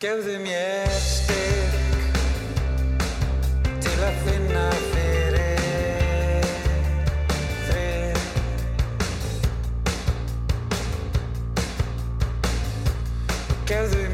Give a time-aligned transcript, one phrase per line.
[0.00, 1.74] Gefðu mér styrk
[3.84, 4.62] til að finna
[4.94, 6.46] fyrir
[7.66, 8.16] frið
[13.68, 14.09] Gefðu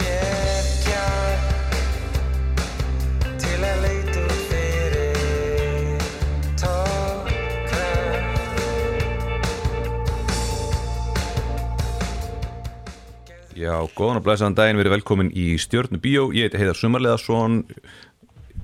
[13.66, 17.64] Já, góðan og blæsaðan daginn, við erum velkomin í Stjörnu Bíó, ég heiti Heiðar Sumarleðarsson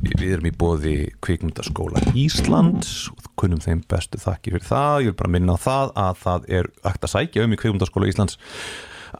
[0.02, 4.98] Við erum í bóði kvikmyndaskóla Íslands og kunnum þeim bestu þakki fyrir það.
[5.02, 8.10] Ég vil bara minna á það að það er hægt að sækja um í kvikmyndaskóla
[8.12, 8.38] Íslands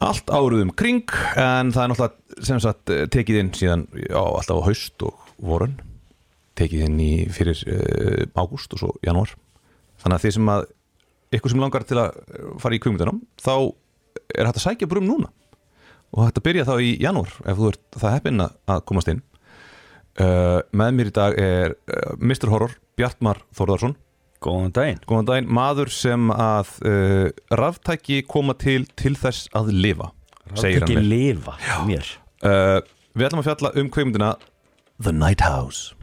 [0.06, 4.66] allt áruðum kring en það er náttúrulega sem sagt tekið inn síðan já, alltaf á
[4.68, 5.76] haust og vorun.
[6.58, 9.34] Tekið inn í fyrir uh, ágúst og svo janúar.
[10.02, 10.66] Þannig að því sem að
[11.38, 12.24] ykkur sem langar til að
[12.62, 13.54] fara í kvikmyndanum þá
[14.34, 15.34] er hægt að sækja brum núna
[16.12, 19.22] og hægt að byrja þá í janúar ef þú ert það heppinn að komast inn.
[20.20, 22.50] Uh, með mér í dag er uh, Mr.
[22.52, 23.94] Horror Bjartmar Þórðarsson
[24.42, 25.00] Góðan daginn.
[25.06, 30.10] Góðan daginn, maður sem að uh, ráftæki koma til til þess að lifa
[30.58, 31.06] segir hann ekki mér.
[31.06, 31.54] lifa
[32.42, 32.78] uh,
[33.14, 34.30] við ætlum að fjalla um kvikmyndina
[35.02, 35.94] The Night House.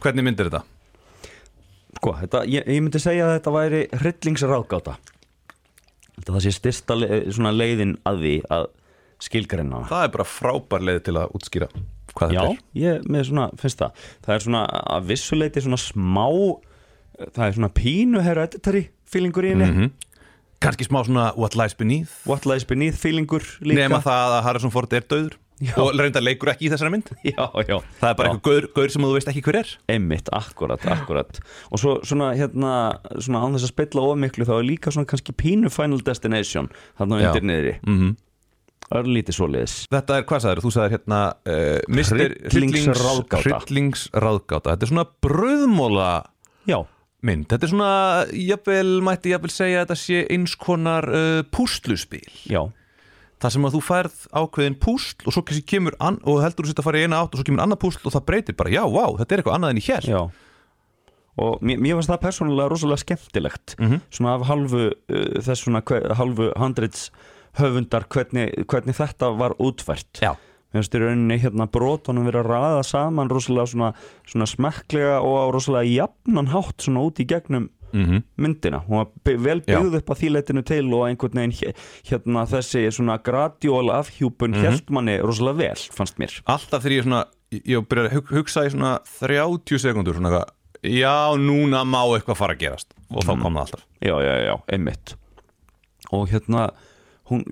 [0.00, 0.62] Hvernig myndir þetta?
[1.98, 4.96] Sko, þetta, ég, ég myndi segja að þetta væri hryllingsráðgáta.
[6.20, 7.24] Þetta sé styrsta le,
[7.56, 8.70] leiðin að því að
[9.24, 11.70] skilgreina það er bara frábær leið til að útskýra
[12.16, 12.62] hvað Já, þetta er.
[12.82, 14.04] ég með svona, finnst það.
[14.26, 14.62] Það er svona
[14.96, 16.26] að vissuleiti svona smá
[17.20, 19.66] Það er svona pínu hereditary feelingur í henni.
[19.68, 19.90] Mm
[20.60, 22.10] kannski smá svona What Lies Beneath.
[22.28, 23.86] What lies beneath feelingur líka.
[23.86, 25.38] Nema það að Harrison Ford er döður
[25.80, 27.08] og reynda leikur ekki í þessari mynd.
[27.32, 27.76] Já, já.
[28.00, 28.32] Það er bara Já.
[28.32, 29.72] eitthvað gaur, gaur sem þú veist ekki hver er.
[29.92, 31.40] Einmitt, akkurat, akkurat.
[31.68, 32.72] Og svo svona hérna,
[33.20, 36.70] svona án þess að spilla of miklu þá er líka svona kannski pínu Final Destination
[37.00, 37.30] þarna Já.
[37.32, 37.76] undir niðri.
[37.84, 38.16] Mm
[38.90, 39.74] Örlítið svoleiðis.
[39.92, 40.72] Þetta er, hvað sagður, þú?
[40.74, 42.00] Sagðir hérna uh.
[42.50, 43.42] Hryllingsráðgáta.
[43.44, 44.74] Hryllingsráðgáta.
[44.74, 46.10] Þetta er svona bröðmóla
[46.66, 46.80] Já,
[47.26, 47.46] mynd.
[47.52, 47.92] Þetta er svona,
[48.34, 52.26] jafnvel, mætti jafnvel segja að þetta sé eins konar uh, púsluspil.
[52.50, 52.64] Já,
[53.40, 57.00] Það sem að þú færð ákveðin púsl og svo kemur og heldur þú að fara
[57.00, 59.32] í eina átt og svo kemur annað púsl og það breytir bara, já, vá, þetta
[59.32, 60.20] er eitthvað annað en ég hér já.
[61.40, 63.74] Og mér, mér finnst það persónulega rosalega skemmtilegt.
[63.78, 64.02] Mhm.
[64.12, 65.80] Svona af halvu uh, þess svona
[66.18, 67.08] halvu handrits
[67.58, 70.20] höfundar hvernig, hvernig þetta var útfært.
[70.22, 70.36] Já.
[70.70, 73.88] Mér finnst í rauninni hérna brotunum verið að ræða saman rosalega svona,
[74.24, 79.08] svona smekklega og á rosalega jafnan hátt svona út í gegnum mm myndina, hún var
[79.26, 81.74] by- vel byggð upp að því leitinu til og einhvern veginn
[82.06, 84.94] hérna þessi svona gradjól afhjúpun mm Mhm.
[84.94, 86.40] manni rosalega vel, fannst mér.
[86.46, 90.54] Alltaf þegar ég svona, ég, byrjar að hug- hugsa í svona 30 sekundur svona eitthvað,
[90.84, 92.94] já, núna má eitthvað fara að gerast.
[93.10, 93.82] Og þá kom það alltaf.
[94.00, 95.14] Já, já, já, einmitt.
[96.12, 96.70] Og hérna
[97.30, 97.44] hún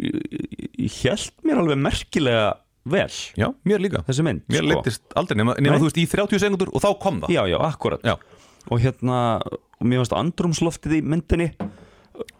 [1.02, 2.48] held mér alveg merkilega
[2.88, 4.68] vel Já, mér líka þessi mynd Mér sko.
[4.72, 7.58] leittist aldrei nema, nema þú veist í 30 sekundur og þá kom það já, já,
[7.68, 8.14] akkurat Já.
[8.70, 9.18] og hérna,
[9.80, 11.50] mér finnst andrumsloftið í myndinni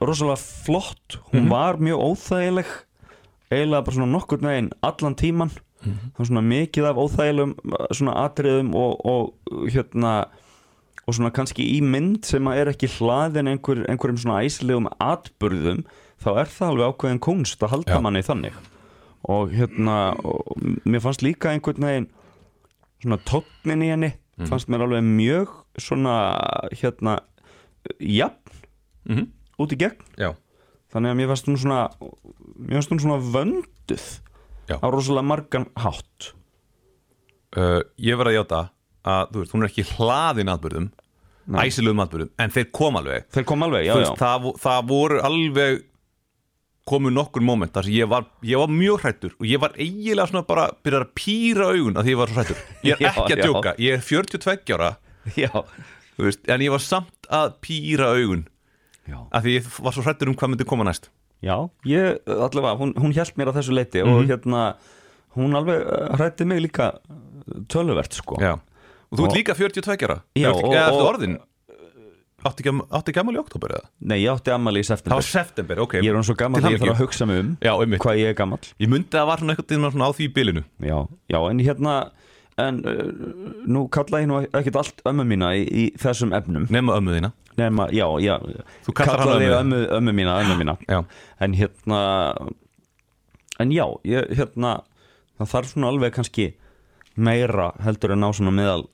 [0.03, 1.50] rosalega flott hún Mhm.
[1.50, 2.66] var mjög óþægileg
[3.50, 5.50] eiginlega bara svona nokkur neginn allan tíman
[5.84, 6.10] Mhm.
[6.15, 10.27] það var svona mikið af óþægilegum uh, svona atriðum og, og hérna
[11.06, 15.84] og svona kannski í mynd sem að er ekki hlaðin einhver, einhverjum svona æsilegum atburðum
[16.23, 18.01] þá er það alveg ákveðin kunst að halda Já.
[18.05, 18.56] manni þannig
[19.29, 20.56] og hérna og
[20.87, 22.09] mér fannst líka einhvern veginn
[23.03, 24.47] svona tóknin í henni Mhm.
[24.53, 25.49] fannst mér alveg mjög
[25.83, 26.15] svona
[26.78, 27.17] hérna
[27.99, 28.55] jafn
[29.09, 29.27] Mhm.
[29.59, 30.34] út í gegn Já.
[30.93, 31.81] þannig að mér fannst hún svona
[32.59, 34.07] mér fannst hún svona vönduð
[34.69, 34.77] Já.
[34.78, 36.33] á rosalega margan hátt
[37.57, 38.61] uh, Ég verð að játa
[39.09, 40.89] að þú veist, hún er ekki hlaðin atbyrðum
[41.49, 44.89] æsilegum atbyrðum, en þeir kom alveg þeir kom alveg, já, Þú já, veist, það, það
[44.91, 45.83] voru alveg
[46.88, 50.26] komu nokkur moment þar sem ég var, ég var mjög hrættur og ég var eiginlega
[50.31, 53.10] svona bara byrjar að pýra augun að því ég var svo hrættur ég er Já,
[53.12, 53.44] ekki að já.
[53.47, 54.91] djóka, ég er 42 ára
[55.37, 55.50] já,
[56.16, 58.47] þú veist, en ég var samt að pýra augun
[59.09, 59.19] já.
[59.31, 61.10] að því ég var svo hrættur um hvað myndi koma næst
[61.44, 61.54] já
[61.87, 64.31] ég, allavega, hún, hún hjælt mér að þessu leiti og Mhm.
[64.32, 64.62] hérna
[65.38, 65.84] hún alveg
[66.19, 66.93] hrætti mig líka
[67.71, 68.57] töluvert sko Já.
[68.59, 71.39] og þú ert Og- líka 42 ára Já, og- og- orðin
[72.48, 73.91] átti ekki, amal í oktober eða?
[74.00, 75.98] nei, ég átti ammali í það september var september, ok.
[76.03, 77.72] Ég er hún svo gammal að ég þarf að hugsa mig um Já,
[78.04, 80.30] hvað ég er gammal ég myndi að það var svona eitthvað tíma svona á því
[80.36, 80.65] bilinu.
[80.84, 80.98] Já,
[81.33, 81.95] já, en hérna
[82.59, 83.03] en uh,
[83.71, 86.66] nú kalla ég nú ekkert allt ömmu mína í, í þessum efnum.
[86.74, 87.33] Nema ömmu þína.
[87.59, 88.36] Nema, já, já.
[88.86, 90.77] Þú kallaði ömmu, ömmu mína, ömmu mína.
[90.89, 91.03] Já.
[91.42, 92.01] en hérna
[93.59, 94.78] en já, ég, hérna
[95.39, 96.48] það þarf svona alveg kannski
[97.18, 98.86] meira heldur en á svona meðal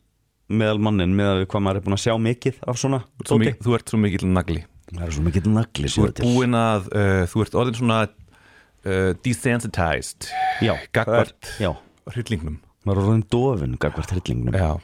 [0.49, 3.45] meðal mannin, meðal við hvað maður er búin að sjá mikið af svona Svo dóti.
[3.45, 4.65] mi- þú ert svo mikill nagli.
[4.95, 9.13] Það er svo mikið nagli þú ert búin að uh, þú ert orðin svona uh,
[9.25, 10.29] desensitized.
[10.63, 11.71] Já, er- já,
[12.13, 12.59] hryllingnum.
[12.85, 14.55] Maður er orðin dofin gagvart hryllingnum.
[14.61, 14.75] Já,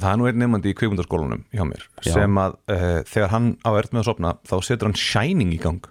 [0.00, 2.12] það er nú einn nefnandi í kvikmyndaskólanum hjá mér Já.
[2.14, 5.58] sem að uh, þegar hann á erð með að sopna þá setur hann Shining í
[5.60, 5.82] gang.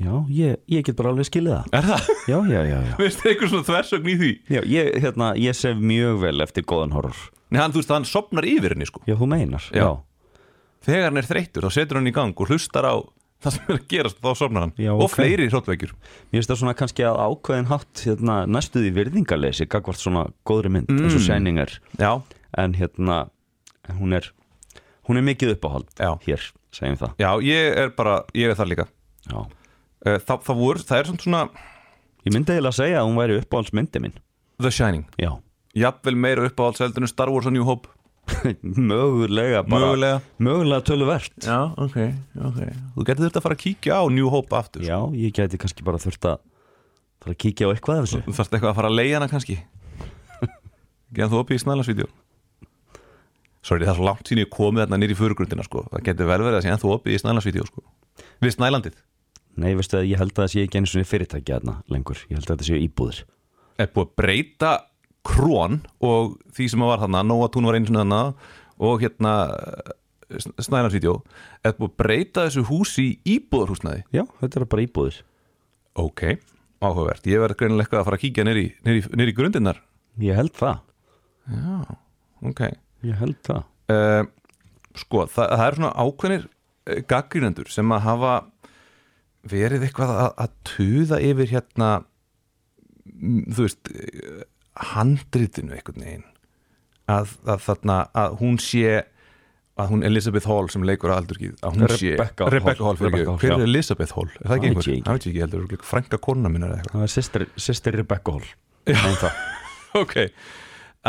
[0.00, 1.74] Já, ég, ég get bara alveg skilið það.
[1.76, 2.06] Er það?
[2.30, 2.94] Já, já, já, já.
[3.02, 4.30] Veist þið eitthvað svona þversögn í því?
[4.54, 7.18] Já, ég, hérna, ég sef mjög vel eftir góðan horror
[7.50, 9.02] Nei, hann, þú veist, hann sopnar yfir henni sko.
[9.08, 9.88] Já, þú meinar Já.
[10.86, 12.94] Þegar hann er þreyttur þá setur hann í gang og hlustar á
[13.40, 14.72] það sem er að gerast þá sopnar hann.
[14.80, 15.14] Já, og ok.
[15.16, 20.26] fleiri hróttveikjur Mér finnst það svona kannski að ákveðin hátt hérna, næstuði virðingarleysi gagvart svona
[20.48, 21.26] góðri mynd eins og Mm.
[21.26, 21.74] Shining er.
[21.98, 22.12] Já,
[22.58, 23.18] en hérna
[23.98, 24.30] hún er
[25.08, 26.12] hún er mikið uppáhald Já.
[26.26, 27.14] hér, segjum það.
[27.18, 28.86] Já, ég er bara, ég er þar líka.
[29.26, 29.40] Já.
[30.06, 31.42] Uh, það, það voru, það er svona svona
[32.20, 34.14] Ég myndi eiginlega að segja að hún væri uppáhaldsmyndi minn
[34.60, 35.06] The Shining.
[35.16, 35.30] Já,
[35.76, 37.88] Jafnvel meira uppáhaldseldun en Star Wars og New Hope.
[38.62, 39.86] Mögulega bara.
[39.86, 40.20] Mögulega.
[40.38, 41.34] Mögulega töluvert.
[41.44, 41.98] Já, ok,
[42.50, 42.60] ok.
[42.96, 44.82] Þú getur þurft að fara að kíkja á New Hope aftur.
[44.86, 46.40] Já, ég gæti kannski bara þurft að
[47.22, 48.22] fara að kíkja á eitthvað af þessu.
[48.26, 49.56] Þú þarft eitthvað að fara að leiða hana kannski.
[51.14, 52.10] Geðan þú opið í snælansvídeó
[53.60, 55.82] Sorry, það er svo langt sín ég komið þarna nýri fyrirgrundina sko.
[55.92, 57.82] Það getur vel verið að sé en þú opið í snælansvídeó sko.
[58.40, 58.94] Við snælandið.
[59.60, 62.22] Nei, veistu að ég held að það sé ekki einu svona fyrirtæki þarna lengur.
[62.30, 63.18] Ég held að þetta séu íbúðir
[65.26, 68.22] krón og því sem var þarna Nóa Tún var einu svona þarna
[68.80, 69.34] og hérna
[70.30, 71.18] snælansvídeó
[71.66, 75.20] er búið að breyta þessu húsi í íbúðarhúsnaði Já, þetta er bara íbúðir.
[76.00, 76.22] Ok,
[76.80, 77.26] áhugavert.
[77.28, 79.80] Ég verð greinilega eitthvað að fara að kíkja nýri, grundinnar
[80.20, 80.80] Ég held það.
[81.50, 81.96] Já,
[82.46, 82.62] ok.
[83.06, 83.66] Ég held það.
[83.90, 84.22] Uh,
[84.98, 88.34] sko, það, það er svona ákveðnir uh, gaggrínendur sem að hafa
[89.50, 91.90] verið eitthvað að, að tuða yfir hérna
[93.10, 93.90] þú veist
[94.92, 96.26] handritinu einhvern veginn.
[97.10, 99.00] Að, að þarna að hún sé
[99.80, 102.54] að hún Elizabeth Hall sem leikur að aldurkið að hún sé Rebecca Hall.
[102.54, 103.56] Rebecca Hall, fyrir Rebecca Hall, hver já.
[103.56, 104.28] er Elizabeth Hall?
[104.36, 104.88] Er það ekki einhver?
[104.90, 106.96] Það veit ég ekki heldur, frænka kona minna eða eitthvað.
[106.96, 108.50] Það er sýstir, Rebecca Hall.
[109.98, 110.12] Ok.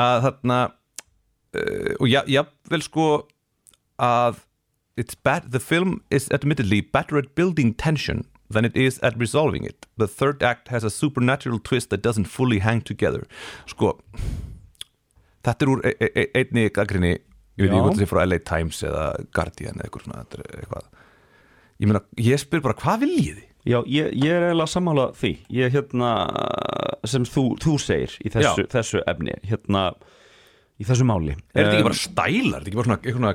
[0.01, 3.03] Að þarna uh, og já, jáfnvel sko
[4.01, 4.39] að
[4.97, 9.65] it's bad, the film is admittedly better at building tension than it is at resolving
[9.65, 9.87] it.
[9.97, 13.27] The third act has a supernatural twist that doesn't fully hang together.
[13.65, 13.97] Sko
[15.45, 17.13] þetta er úr e e einni gaggrinni
[17.57, 19.05] ég veit ekki hvort það sé frá LA Times eða
[19.35, 20.91] Guardian eða eitthvað svona þetta er eitthvað.
[21.81, 23.47] Ég meina, ég spyr bara hvað viljið þið?
[23.61, 25.31] Já, ég, ég er eiginlega sammála því.
[25.53, 26.11] Ég hérna
[27.09, 29.91] sem þú, þú segir í þessu, þessu efni hérna
[30.81, 31.35] í þessu máli.
[31.53, 32.55] Er þetta ekki bara stælar?
[32.57, 32.89] Er þetta ekki bara
[33.19, 33.33] svona,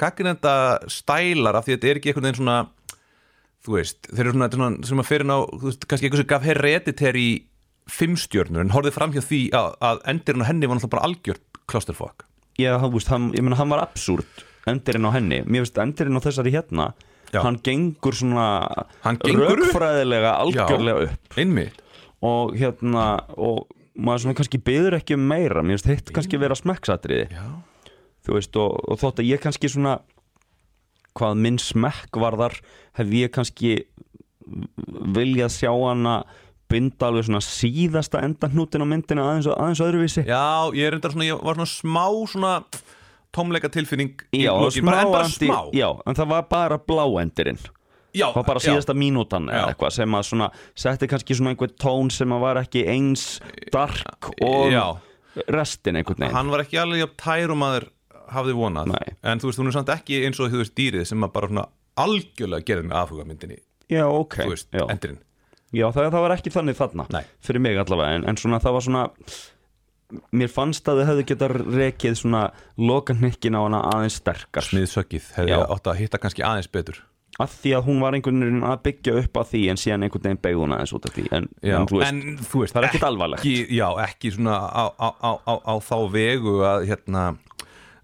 [0.00, 0.54] gaggrinenda
[0.92, 2.58] stælar af því að þetta er ekki eitthvað svona
[3.64, 6.30] þú veist, þeir eru svona, svona sem að fyrir ná, þú veist, kannski eitthvað sem
[6.34, 7.28] gaf hereditary
[7.94, 11.60] fimmstjörnur en horfið fram hjá því að, að endirinn á henni var náttúrulega bara algjört
[11.68, 12.24] clusterfuck.
[12.60, 16.16] Já, hann, veist, hann, ég meina hann var absúrt endirinn á henni, mér finnst endirinn
[16.16, 16.92] á þessari hérna
[17.34, 17.40] Já.
[17.44, 18.46] hann gengur svona
[19.04, 19.58] Hann gengur upp?
[19.64, 21.38] rökfræðilega algjörlega upp.
[21.40, 21.80] Einmitt.
[22.24, 23.06] Og hérna
[23.36, 27.26] og maður svona kannski byður ekki um meira mér finnst hitt kannski vera smekksatriði.
[27.34, 27.48] Já.
[28.24, 29.98] þú veist og, og þótt að ég kannski svona
[31.14, 32.56] hvað minn smekk varðar
[32.98, 33.76] hef ég kannski
[35.14, 36.16] viljað sjá hana
[36.70, 40.24] binda alveg svona síðasta endahnútin á myndina aðeins, aðeins öðruvísi.
[40.26, 42.52] Já, ég er enda svona, ég var svona smá svona
[43.34, 45.60] tómleika tilfinning Já, lokin, bara, en bara anti- smá.
[45.74, 47.58] já, en það var bara bláendirinn
[48.14, 51.72] já, það var bara síðasta mínútan eða eitthvað sem að svona setti kannski svona einhver
[51.82, 53.24] tón sem að var ekki eins
[53.74, 54.84] dark og Já.
[55.50, 56.34] restin einhvern veginn.
[56.36, 57.88] Hann var ekki alveg tærum að þér
[58.32, 59.14] hafði vonað Nei.
[59.22, 61.50] en þú veist, hún er samt ekki eins og þú veist dýrið sem að bara
[61.50, 61.66] svona
[62.04, 63.58] algjörlega gerði með afhuga myndinni
[63.92, 64.84] Já, ok þú veist, já.
[64.88, 65.20] endirinn
[65.74, 67.24] Já, það, það var ekki þannig þarna Nei.
[67.42, 69.06] fyrir mig allavega, en, en svona það var svona
[70.36, 72.42] mér fannst að þau hefðu geta rekið svona
[72.78, 75.64] lokanhykkin á hana aðeins sterkar smiðsökið hefði Já.
[75.74, 77.00] átt að hitta kannski aðeins betur
[77.42, 80.22] af því að hún var einhvern veginn að byggja upp að því en síðan einhvern
[80.28, 82.76] veginn beigð hún aðeins út af því en, Já, en þú veist, en þú veist
[82.76, 83.48] það er ekkert alvarlegt.
[83.74, 87.24] Já, ekki svona á, á, á, á, á þá vegu að hérna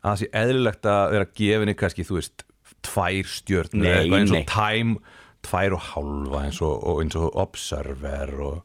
[0.01, 2.45] að það sé eðlilegt að vera gefinni kannski, þú veist,
[2.87, 5.01] tvær stjörn Nei, eins og time
[5.47, 8.59] tvær og hálfa eins og, og eins og observer og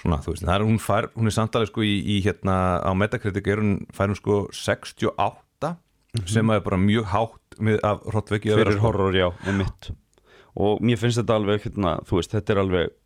[0.00, 2.90] svona, þú veist, það er hún fær hún er samtalið sko í, í hérna á
[2.96, 5.74] Metacritic er hún, fær hún sko 68
[6.26, 9.90] sem er bara mjög hátt af hrottveiki fyrir horror, já, með mitt
[10.58, 12.96] og mér finnst þetta alveg, hérna, þú veist, þetta er alveg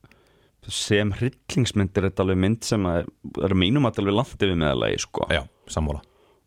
[0.72, 3.10] sem hryllingsmyndir þetta alveg mynd sem að
[3.44, 5.28] er mínum að alveg langt yfir meðalagi, sko.
[5.28, 6.00] Já, sammála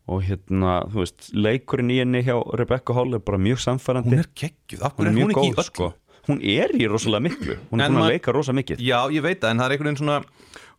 [0.08, 4.22] og hérna, þú veist, leikurinn í henni hjá Rebecca Hall er bara mjög samfærandi Hún
[4.22, 5.66] er af hverju er hún ekki í öllu?
[5.66, 5.88] sko.
[6.28, 9.40] hún er í rosalega miklu hún er búin að leika rosa mikið Já, ég veit
[9.42, 10.18] það, en það er einhvern veginn svona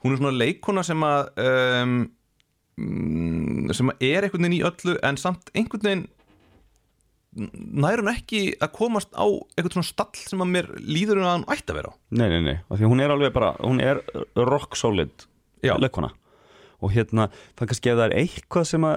[0.04, 1.98] hún er svona leikona sem að um,
[2.80, 6.08] mm, sem að er einhvern veginn í öllu en samt einhvern veginn
[7.40, 11.36] nær hún ekki að komast á einhvern svona stall sem að mér líður hún að
[11.36, 13.84] hann ætti að vera á nei, nei, nei, af því hún er alveg bara hún
[13.84, 14.02] er
[14.38, 15.28] rock solid
[15.62, 15.76] Já.
[16.80, 18.96] Og hérna, það kannski ef það er eitthvað sem að,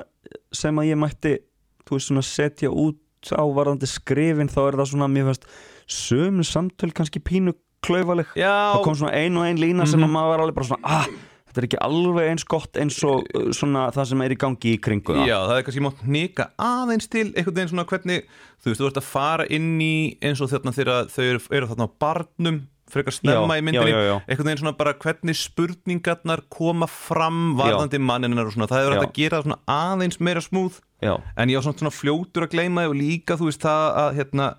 [0.55, 1.35] sem að ég mætti
[1.89, 5.51] þú veist setja út á varðandi skrifin þá er það svona mér fannst
[5.91, 8.31] sömu samtöl kannski pínu klaufaleg.
[8.39, 8.79] Já.
[8.79, 11.09] það kom svona ein og ein lína sem að maður var alveg bara svona ah,
[11.49, 14.75] þetta er ekki alveg eins gott eins og uh, svona það sem er í gangi
[14.77, 15.25] í kringu það.
[15.29, 18.29] Já, það er kannski mátt nýka aðeins til einhvern veginn svona hvernig
[18.63, 21.71] þú veist, þú ert að fara inn í eins og þarna þegar þau eru, eru
[21.73, 23.95] þarna á barnum frekar snemma Já, í myndinni.
[24.27, 28.91] einhvern veginn svona bara hvernig spurningarnar koma fram varðandi manninar og svona, það Já.
[28.93, 32.55] hægt að gera svona aðeins meira smúð Já, en ég var svona, svona fljótur að
[32.57, 34.53] gleyma og líka þú veist það að hérna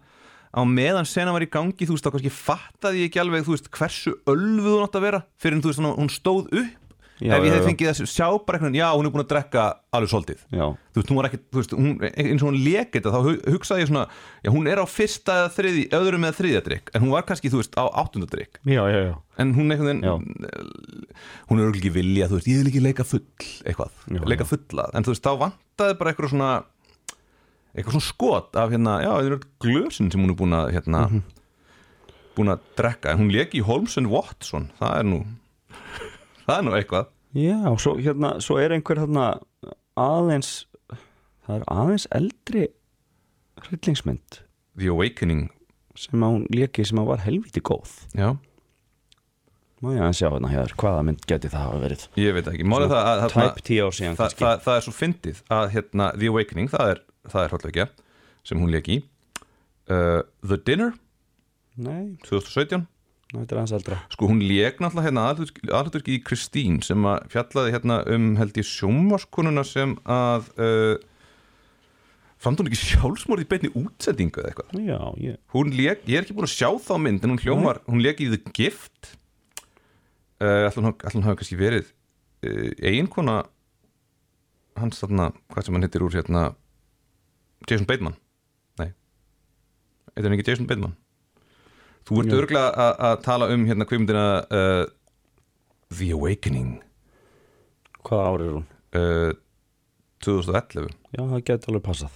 [0.54, 3.56] á meðan sena var í gangi þú veist þá kannski fattaði ég ekki alveg þú
[3.56, 6.83] veist hversu ölfuð hún átt að vera fyrir en þú veist hún stóð upp
[7.22, 9.64] Já, ef ég hef fengið að sjá bara einhvern já hún er búin að drekka
[9.94, 12.98] alveg svolítið já, þú veist, hún var ekki, þú veist, hún, eins og hún lekið
[12.98, 14.06] þetta, þá hu- hugsaði ég svona,
[14.44, 17.52] já, hún er á fyrsta eða þriði, öðrum eða þriðja drikk, en hún var kannski,
[17.54, 20.14] þú veist, á áttunda drikk, en hún einhvern Já.
[20.18, 21.08] veginn,
[21.48, 23.24] hún er örugglega ekki vilja, þú veist, ég vil ekki leika full,
[23.64, 23.94] eitthvað,
[24.34, 26.50] leika fulla, en þú veist, þá vantaði bara eitthvað svona,
[27.78, 31.06] eitthvað svona skot af hérna, já, þetta er glösin sem hún er búin að, hérna,
[31.08, 31.24] Mhm.
[32.36, 35.22] búin að drekka, en hún leki í Holmes and Watson, það er nú,
[36.48, 39.28] það er nú eitthvað, Já, svo, hérna, svo er einhver hérna
[39.98, 40.52] aðeins
[41.48, 42.68] það er aðeins eldri
[43.64, 44.42] hryllingsmynd.
[44.78, 45.48] The Awakening,
[45.98, 47.96] sem hún léki sem að var helviti góð.
[48.18, 48.34] Já,
[49.84, 52.04] Má ég að sjá hérna hér, hvaða mynd geti það hafa verið?
[52.22, 54.44] Ég veit ekki, málið það að, Type 10 ár síðan það, kannski.
[54.46, 57.02] það, það er svo fyndið að hérna, The Awakening, það er,
[57.34, 57.86] það er hróttleikja
[58.48, 58.98] sem hún leik í.
[59.92, 60.94] Uh, The Dinner,
[61.84, 62.88] Nei, 2017 Nei,
[63.42, 63.98] þetta er aðeins eldra.
[64.14, 68.68] Sko hún leik náttúrulega hérna aðhaldurki í Kristín sem að fjallaði hérna um held ég
[68.70, 70.94] sjómaskonuna sem að uh,
[72.44, 74.86] fannst hún ekki sjálfsmórið í beinni útsendingu eða eitthvað?
[74.86, 77.82] Já, ég hún leik, ég er ekki búin að sjá þá mynd en hún hljómar,
[77.90, 79.14] hún leik í The Gift.
[80.44, 81.94] Uh, ætlum hún hafi kannski verið
[82.46, 83.44] uh, eiginkona
[84.78, 86.50] hans þarna, hvað sem hann hittir úr hérna
[87.70, 88.18] Jason Bateman.
[88.82, 88.92] Nei,
[90.12, 91.00] eitthvað hann ekki Jason Bateman
[92.08, 94.86] þú ert örgulega að- tala um hérna kvimdina uh,
[95.94, 96.82] The Awakening.
[98.04, 98.66] Hvaða ár er hún?
[98.94, 99.34] uh,
[100.24, 102.14] 2011 Já, það geti alveg passað.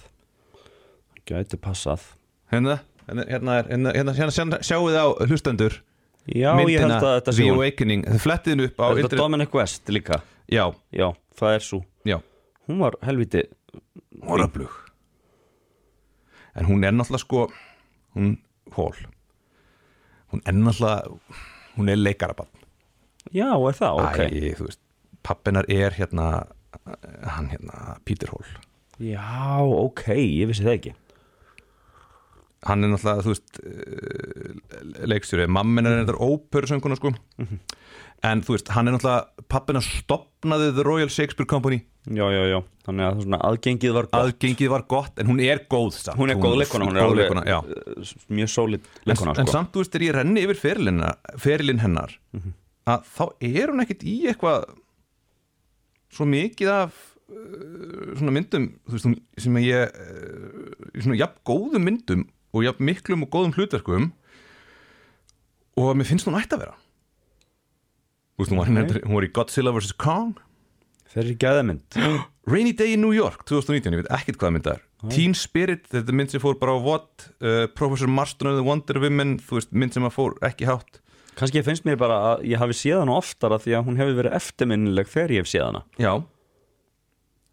[1.12, 2.06] Það geti passað.
[2.52, 2.78] Hérna,
[3.08, 5.76] hérna, hérna, er- hérna, hérna, hérna, hérna sjáu þið á hlustendur
[6.28, 9.22] Já, ég held að þetta sé The Awakening, þið flettið upp á Er þetta internet-
[9.22, 10.18] Dominic West líka?
[10.48, 11.06] Já, Já,
[11.38, 12.18] það er svo já,
[12.68, 13.46] Hún var helviti
[14.20, 14.72] hún var öflug.
[16.58, 17.46] En hún er náttúrulega sko
[18.16, 18.34] hún,
[18.76, 18.92] hól
[20.32, 21.18] hún er náttúrulega
[21.78, 22.54] hún er leikarabann
[23.34, 24.20] Já, er það, ok.
[24.24, 24.80] Æ, þú veist,
[25.26, 26.28] pappinar er hérna
[27.28, 28.48] hann hérna, Peter Hall.
[29.04, 30.94] Já, ok, ég vissi það ekki.
[32.66, 37.12] Hann er náttúrulega, þú veist uh, leikstjóri, mammin er þetta óperusönguna sko
[38.26, 41.82] en þú veist, hann er náttúrulega pappina stopnaði The Royal Shakespeare Company.
[42.08, 42.58] Já, já, já,
[42.88, 44.20] þannig að svona aðgengið var gott.
[44.22, 46.16] Aðgengið var gott, en hún er góð samt.
[46.18, 49.52] Hún er góð leikona, hún er góð alveg leikona, uh, mjög en, leikona en sko.
[49.52, 51.04] samt, þú veist, þegar ég renni yfir ferilin,
[51.42, 52.16] ferilin hennar
[52.88, 54.66] að þá er hún ekkit í eitthvað
[56.14, 56.96] svo mikið af
[57.28, 59.08] uh, svona myndum veist,
[59.44, 64.10] sem ég uh, svona jafn góðum myndum og jafn miklum og góðum hlutverkum
[65.78, 66.78] og mér finnst hún ætti að vera
[68.38, 68.84] veist, hún var, Ok.
[68.84, 69.02] okay.
[69.06, 69.94] hún var í Godzilla vs.
[69.98, 70.36] Kong.
[71.08, 71.98] Þeir eru gæðamynd
[72.52, 74.84] Rainy Day in New York 2019, ég veit ekkert hvað mynd það er.
[75.12, 78.64] Teen Spirit, þetta er mynd sem fór bara á What uh, Professor Marston of the
[78.66, 80.98] Wonder Women þú veist, mynd sem að fór ekki hátt.
[81.38, 84.34] Kannski finnst mér bara að ég hafi séð hana oftara því að hún hefur verið
[84.40, 85.84] eftirminnileg þegar ég hef séð hana.
[86.02, 86.12] Já,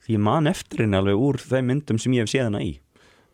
[0.06, 2.75] Því ég man eftir henni alveg úr þeim myndum sem ég hef séð hana í.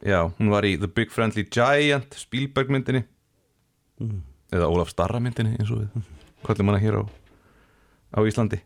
[0.07, 3.01] Já, hún var í The Big Friendly Giant Spielberg myndinni.
[4.51, 6.05] Eða Ólaf Starra myndinni eins og við
[6.45, 7.01] kvöldum hana hér á,
[8.15, 8.61] á Íslandi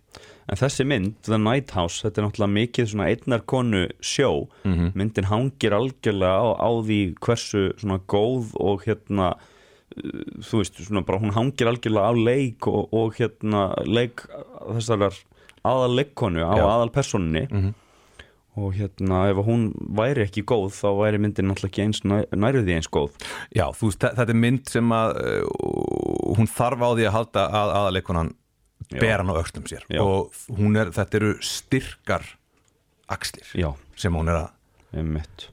[0.45, 4.91] En þessi mynd, The Night House, þetta er náttúrulega mikið svona einnar konu sjó Mhm.
[4.93, 11.01] myndin hangir algjörlega á, á því hversu svona góð og hérna uh, þú veist, svona
[11.05, 14.21] bara hún hangir algjörlega á leik og, og hérna leik
[14.69, 15.17] þessarar
[15.65, 16.65] aðal leikkonu á Já.
[16.75, 17.73] aðal personinni Mhm.
[18.57, 22.61] og hérna ef hún væri ekki góð þá væri myndin náttúrulega ekki eins næ- nærri
[22.61, 23.11] því eins góð
[23.55, 27.15] Já, þú veist, þe- þetta er mynd sem að uh, hún þarf á því að
[27.17, 28.44] halda að aðaleikonan Já.
[28.93, 30.01] Ber hann á öxtum sér Já.
[30.03, 30.33] og
[30.77, 32.25] er, þetta eru styrkar
[33.11, 34.49] axlir Já, sem hún er að,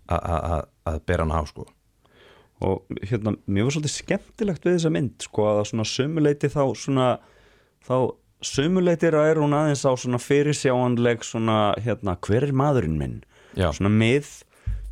[0.09, 1.67] að, að, að bera hann á sko.
[2.62, 7.09] og hérna, mér var svolítið skemmtilegt við þessa mynd sko að svona sömuleiti þá svona
[7.87, 7.97] þá
[8.43, 13.21] sömuleiti er hún aðeins á svona fyrirsjáanleg svona hérna, hver er maðurinn minn
[13.59, 13.71] Já.
[13.75, 14.31] svona mið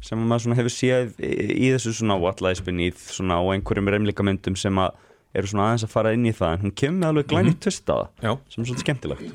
[0.00, 4.56] sem maður svona hefur séð í, þessu svona what lies beneath svona á einhverjum reymleikamyndum
[4.59, 4.97] sem að
[5.34, 7.72] eru svona aðeins að fara inn í það en hún kemur með alveg glænýtt mm
[7.72, 7.90] -hmm.
[7.90, 8.32] á það Já.
[8.49, 9.34] sem er svolítið skemmtilegt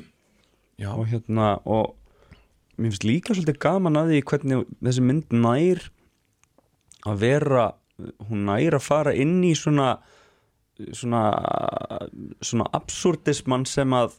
[0.78, 0.90] Já.
[0.92, 1.94] og hérna og
[2.76, 5.90] mér finnst líka svolítið gaman að því hvernig þessi mynd nær
[7.06, 7.72] að vera
[8.28, 9.98] hún nær að fara inn í svona
[10.92, 11.22] svona
[12.44, 14.18] svona absúrdismann sem að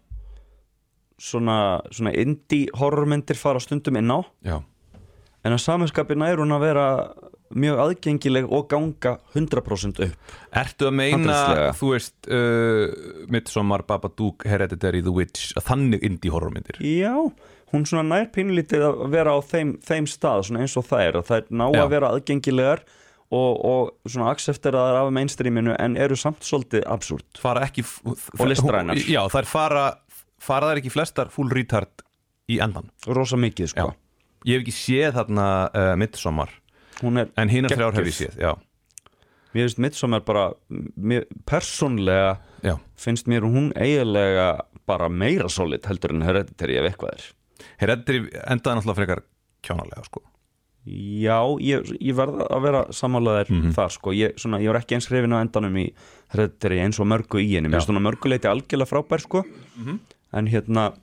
[1.17, 4.57] svona, svona indie horrormyndir fara stundum inn á Já,
[5.43, 6.88] en að samanskapi nær hún að vera
[7.56, 10.34] mjög aðgengileg og ganga 100% upp.
[10.58, 11.38] Ertu að meina,
[11.77, 12.88] þú veist uh,
[13.34, 16.80] Midsommar, Babadook, Hereditary, The Witch að þannig indie horrormyndir?
[16.84, 17.13] Já,
[17.74, 21.20] hún svona nær pínlítið að vera á þeim, þeim stað svona eins og það er
[21.27, 21.82] það er ná Já.
[21.84, 22.84] að vera aðgengilegar
[23.27, 27.27] og, og svona accepteraðar af mainstreaminu en eru samt svolítið absúrt.
[27.42, 29.00] Fara ekki Og listrænar.
[29.04, 29.88] Já, þær fara,
[30.39, 32.06] fara þær ekki flestar full retard
[32.48, 33.89] í endan rosa mikið sko.
[33.89, 34.04] Já.
[34.48, 36.51] Ég hef ekki séð þarna uh, Midsommar.
[36.54, 36.66] er,
[37.04, 37.77] en Geggjuð.
[37.77, 38.54] þrjár hef ég séð Já,
[39.54, 40.54] mér finnst Midsommar bara
[40.98, 42.77] mér, persónlega já.
[42.98, 47.24] finnst mér hún eiginlega bara meira solid heldur en hereditary ef eitthvað er.
[47.82, 49.22] Hereditary endaði náttúrulega frekar
[49.63, 50.22] kjánalega sko.
[50.88, 53.72] Já, ég, ég verð að vera sammálaðir Mhm.
[53.75, 55.92] þar sko, ég, svona, ég var ekki eins hrifin á endanum í
[56.32, 59.44] Hereditary eins og mörgu í henni, mér finnst svona mörguleiti algjörlega frábær sko,
[59.77, 60.00] Mhm.
[60.34, 60.94] en hérna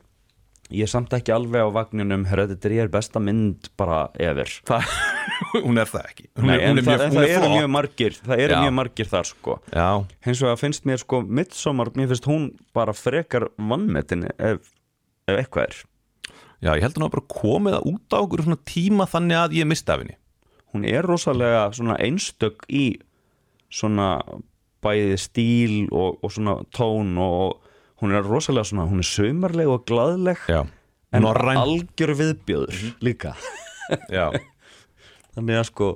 [0.71, 4.45] ég er samt ekki alveg á vagninum Hereditary er besta mynd bara ever.
[4.65, 4.81] Það,
[5.65, 6.25] Hún er það ekki.
[6.37, 8.75] Hún Nei, er, hún er það, mjög, hún það er mjög margir það eru mjög
[8.79, 9.57] margir þar sko.
[9.73, 9.87] Já,
[10.27, 14.71] hins vegar finnst mér sko Midsommar, mér finnst hún bara frekar vannmetin ef,
[15.29, 15.79] ef eitthvað er.
[16.63, 19.39] Já, ég held að hún hafa bara komið það út á okkur svona tíma þannig
[19.41, 20.17] að ég misti af henni.
[20.75, 22.85] Hún er rosalega svona einstök í
[23.71, 24.09] svona
[24.85, 27.61] bæði stíl og, og svona tón og
[28.01, 30.61] hún er rosalega svona, hún er saumarleg og glaðleg Já,
[31.15, 31.57] en Norræn.
[31.61, 33.33] algjör viðbjöður líka.
[34.11, 34.29] Já,
[35.35, 35.91] þannig að sko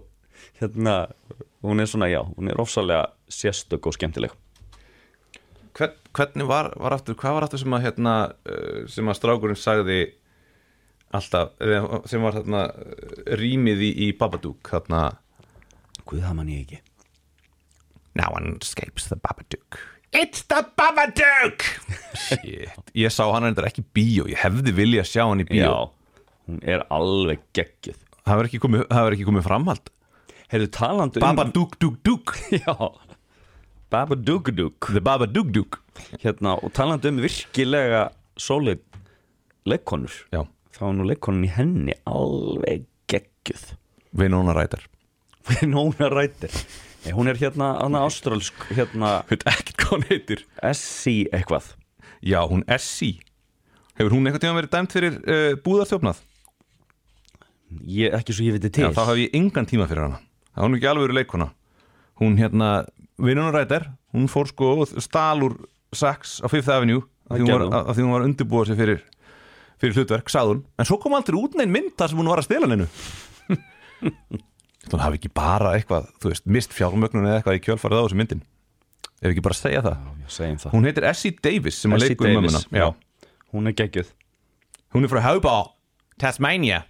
[0.59, 0.95] hérna,
[1.65, 4.35] hún er svona, já, hún er ofsalega sérstök og skemmtileg.
[5.77, 8.15] Hvern, hvernig var, var aftur, hvað var aftur sem að hérna,
[8.49, 9.99] uh, sem að strákurinn sagði
[11.15, 11.55] alltaf,
[12.09, 12.65] sem var uh,
[13.39, 15.07] rýmið í, í Babadook þarna,
[16.09, 16.79] Guð, það man ég ekki.
[18.17, 19.77] No one escapes the Babadook.
[20.09, 21.65] It's the Babadook!
[22.17, 25.69] Shit, ég sá hann reyndar ekki bíó, ég hefði vilja að sjá hann í bíó.
[25.69, 29.91] Já, hún er alveg geggjuð það verður ekki, komið- það verður ekki komið framhald.
[30.49, 32.75] Heyrðu talandi um Babadook Dook Dook Já.
[33.89, 35.79] Babadugdug The Babadook Dook
[36.23, 38.05] Hérna, og talandi um virkilega
[38.39, 38.81] solid
[39.67, 40.13] leikkonur.
[40.33, 40.45] Já,
[40.77, 43.65] þá er nú leikkonin í henni alveg geggjuð.
[44.17, 44.85] Winona Ryder.
[45.65, 46.51] Nóna rættir
[47.05, 50.41] Nei, hún er hérna, hana ástralsk hérna, Veit ekkert hvað hún heitir.
[50.67, 51.71] Essie eitthvað.
[52.21, 53.21] Já, hún Essie
[53.97, 56.19] Hefur hún eitthvað tíma verið dæmt fyrir uh, búðarþjófnað?
[57.85, 58.87] Ég, ekki svo ég viti til.
[58.87, 60.19] Já, þá hef ég engan tíma fyrir hana.
[60.53, 61.47] Það var nú ekki alveg verið leikona
[62.19, 62.69] Hún hérna,
[63.21, 65.55] Winona Ryder Hún fór sko úr
[65.95, 69.01] Saks á Fifth Avenue af því, hún var, af því hún var undirbúið sér fyrir
[69.79, 70.61] fyrir hlutverk, sagði hún.
[70.81, 72.87] En svo kom aldrei út neinn mynd þar sem hún var að stela neinu.
[74.89, 78.19] Hún hafi ekki bara eitthvað, þú veist, mist fjármögnun eða eitthvað í kjölfarið á þessu
[78.19, 78.43] myndin
[79.19, 80.03] Ef ekki bara segja það.
[80.23, 80.29] Já,
[80.63, 80.73] það.
[80.73, 82.91] Hún heitir Essie Davis sem að leikur Davis, mömmuna
[83.51, 84.13] hún er geggjuð.
[84.95, 85.73] Hún er frá Hobart,
[86.21, 86.83] Tasmania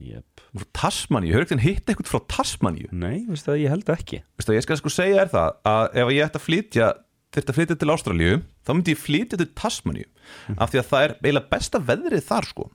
[0.00, 0.42] yep.
[0.50, 2.88] Frá Tasmaníu, hefur ekki hitt eitthvað frá Tasmaníu?
[2.90, 4.18] Nei, veistu það, ég held ekki.
[4.40, 6.88] Veistu, ég skal sko segja er það að ef ég ætti að flytja
[7.30, 10.08] þurfti að flytja til Ástralíu þá myndi ég flytja til Tasmaníu.
[10.56, 12.66] Af því að það er eiginlega besta veðrið þar sko.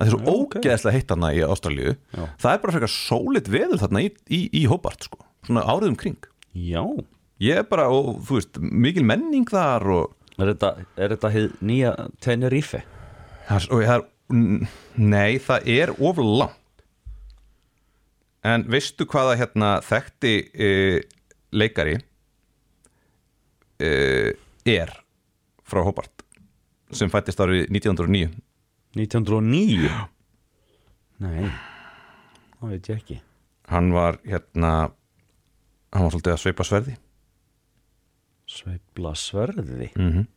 [0.00, 0.54] það er svo Já, ok.
[0.60, 1.92] ógeðslega heitt þarna í Ástralíu.
[2.14, 2.22] Já.
[2.40, 5.98] það er bara frekar sólit veður þarna í, í, í Hobart sko, svona árið um
[6.00, 6.30] kring.
[6.56, 6.84] Já,
[7.44, 11.36] ég er bara, og þú veist, mikil menning þar og, er þetta, er þetta það
[13.90, 16.59] það nei, það er of langt
[18.46, 20.70] en veistu hvaða hérna þekkti e,
[21.52, 21.98] leikari
[23.80, 23.90] e,
[24.68, 24.94] er
[25.66, 26.24] frá Hobart
[26.94, 28.30] sem fættist árið 1909
[28.96, 29.92] 1909
[31.20, 31.50] nei
[32.60, 33.20] það veit ég ekki.
[33.70, 34.72] Hann var hérna
[35.94, 36.98] hann var svolítið að sveipa sverði.
[38.50, 39.90] Sveifla sverði?
[39.94, 40.28] Mm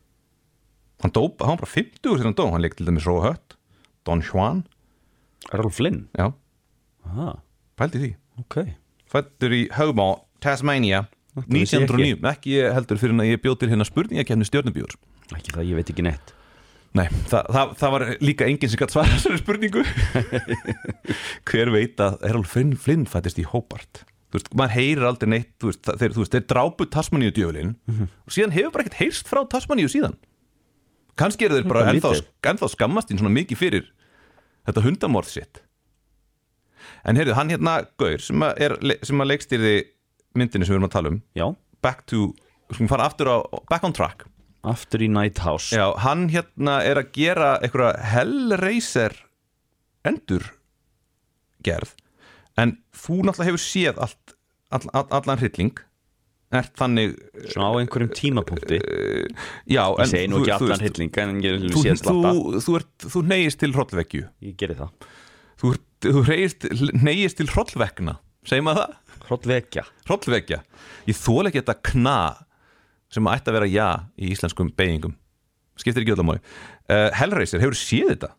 [1.04, 2.46] hann dó, hann var bara 50 þegar hann dó.
[2.54, 3.58] Hann leik til dæmis Róa Hött
[4.08, 4.64] Don Juan,
[5.52, 6.08] Errol Flynn?
[6.18, 6.32] Já,
[7.08, 7.34] aha,
[7.80, 8.12] pældi því.
[8.44, 8.60] Ok.
[9.14, 12.54] Fættur í Hobart, Tasmania Þetta vissi ég 1909, ekki.
[12.60, 14.94] ég heldur fyrir að ég bjóð til hérna spurningakefni stjörnubjór
[15.38, 16.34] ekki það, ég veit ekki neitt.
[16.94, 19.84] Nei, það, það, það var líka enginn sem gætt svara þessari spurningu.
[21.50, 24.04] Hver veit að Errol Flynn, Flynn fættist í Hobart?
[24.30, 27.74] Þú veist, maður heyrir aldrei neitt Þú veist, þeir, þú veist, þeir drápu Tasmaníu djöfulinn
[28.02, 30.16] og síðan hefur bara ekkert heyrst frá Tasmaníu síðan.
[31.18, 32.14] Kannski eru þeir bara ennþá,
[32.54, 33.90] ennþá skammast ín svona mikið fyrir
[34.70, 35.63] þetta hundamorð sitt
[37.06, 39.74] En heyrðu, hann hérna Gaur sem að, er, sem að leikstýrði
[40.40, 41.48] myndinni sem við erum að tala um já,
[41.84, 42.30] Back to,
[42.72, 43.38] skulum fara aftur á
[43.70, 44.24] Back on track.
[44.64, 49.18] Aftur í Night House Já, hann hérna er að gera einhverja Hellraiser
[50.08, 50.46] endur
[51.64, 51.92] gerð
[52.60, 54.34] en þú náttúrulega hefur séð allt,
[54.72, 55.74] all, all, allan hrylling.
[56.54, 57.16] Er þannig
[57.50, 58.78] svona á einhverjum tímapunkti.
[59.74, 61.32] já, ég segi nú þú- ekki þú allan veist, hilling en
[62.06, 62.76] þú, þú,
[63.10, 64.28] þú, neyist til hrollvekju.
[64.46, 64.92] Ég geri það.
[65.64, 66.24] Þú, ert- þú
[67.04, 68.96] neyist, til hrollvekna segir maður það?
[69.30, 70.60] hrollvekja hrollvekja
[71.08, 72.18] ég þóla ekki þetta kna
[73.14, 73.88] sem ætti að vera já
[74.20, 75.14] í íslenskum beigingum
[75.80, 78.32] skiptir ekki öll að máli uh, Hellraiser, hefur séð þetta?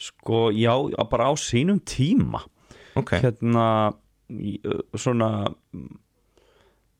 [0.00, 0.72] sko já
[1.12, 2.40] bara á sínum tíma
[2.96, 3.66] ok, hérna
[4.96, 5.28] svona
[5.74, 5.98] mm,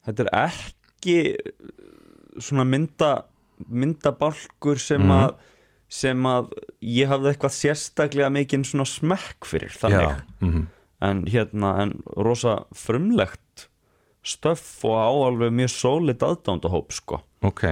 [0.07, 1.17] þetta er ekki
[2.41, 3.13] svona mynda
[3.71, 5.11] myndabálkur sem Mhm.
[5.11, 5.35] að
[5.91, 6.53] sem að
[6.87, 10.21] ég hafði eitthvað sérstaklega mikinn svona smekk fyrir þannig.
[10.45, 10.69] Mm
[11.01, 13.69] en hérna en rosa frumlegt
[14.27, 17.23] stöff og á alveg mjög sólid aðdándahóp sko.
[17.41, 17.65] Ok.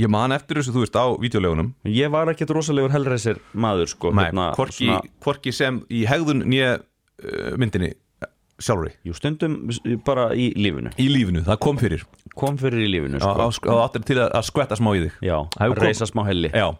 [0.00, 4.14] Ég man eftir þessu, þú veist, á videolegunum ég var ekkert rosalegur hellreisir maður sko
[4.16, 8.94] Nei, hérna, hvorki, svona, hvorki sem í hegðun nýja uh, myndinni uh, sjálfri.
[9.04, 9.58] Jú stundum
[10.06, 10.94] bara í lífinu.
[10.96, 12.06] Í lífinu, það kom fyrir.
[12.32, 13.50] Kom fyrir í lífinu sko.
[13.58, 13.74] sko.
[13.74, 15.20] það áttir til að, að skvetta smá í þig.
[15.28, 15.36] Já,
[15.76, 16.48] reisa smá helli.
[16.56, 16.72] Já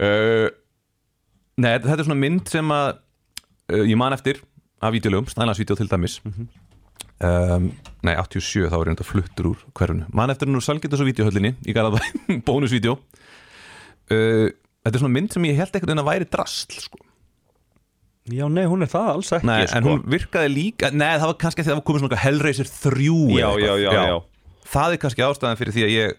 [0.00, 0.48] uh,
[1.62, 4.40] Nei, þetta er svona mynd sem að uh, ég man eftir
[4.82, 6.48] af videolegum, snælansvídeó til dæmis Mhm.
[7.22, 7.68] um,
[8.02, 11.74] Nei, 87 þá er þetta fluttur úr hverjunu Man eftir nú salgetas og videohöllinni í
[11.76, 12.00] Garðabæ,
[12.48, 14.48] bónusvídeó uh,
[14.82, 16.98] Þetta er svona mynd sem ég held ekkert en að væri drastl sko.
[18.32, 19.76] Já, nei, hún er það alls ekki Nei, sko.
[19.78, 23.06] en hún virkaði líka Nei, það var kannski að það var komið svona Hellraiser 3
[23.38, 24.18] Já, já, já, já.
[24.72, 26.12] Það er kannski ástæðan fyrir því að ég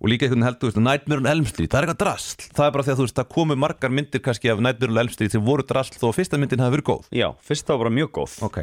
[0.00, 2.48] og líka einhvern veginn held, þú veist, Nightmare on Elm Street það er eitthvað drasl,
[2.52, 4.98] það er bara því að þú veist, það komu margar myndir kannski af Nightmare on
[5.04, 7.06] Elm Street sem voru drasl þó að fyrsta myndin hafi verið góð.
[7.16, 8.34] Já, fyrst það var bara mjög góð.
[8.46, 8.58] Ok,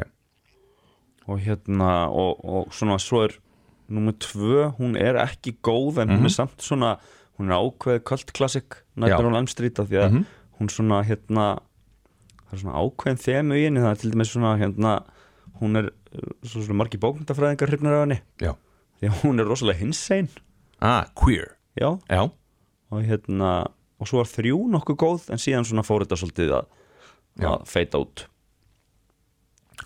[1.26, 3.36] og hérna, og, og svona svo er
[3.88, 6.18] nummer tvö, hún er ekki góð en Mhm.
[6.20, 6.98] hún er samt svona
[7.38, 8.64] hún er ákveð cult classic
[8.96, 9.26] Nightmare Já.
[9.26, 10.24] on Elm Street af því að Mhm.
[10.60, 11.58] hún svona hérna
[12.46, 13.80] það er svona ákveðin þemu í henni.
[13.80, 15.02] Það er til dæmis svona hérna
[15.60, 18.20] hún er uh, svo svona margi bókmyndafræðingar hrifnar af henni.
[18.40, 18.54] Já.
[19.00, 20.28] Því að hún er rosalega hinssein
[20.84, 22.22] Ah, queer, já, já.
[22.92, 23.52] Og hérna
[23.96, 26.66] og svo var þrjú nokkuð góð en síðan svona fór þetta svolítið að,
[27.48, 28.26] að feita út.